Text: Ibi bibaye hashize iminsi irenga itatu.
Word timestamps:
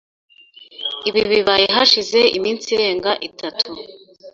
Ibi 1.09 1.21
bibaye 1.31 1.67
hashize 1.75 2.19
iminsi 2.37 2.65
irenga 2.75 3.11
itatu. 3.29 3.69